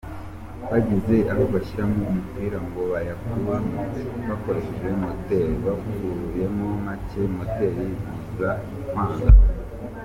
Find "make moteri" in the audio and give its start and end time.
6.85-7.85